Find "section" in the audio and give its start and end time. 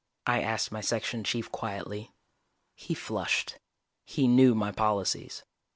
0.81-1.23